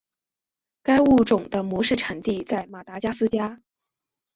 [0.81, 3.61] 该物种的模式产地在马达加斯加。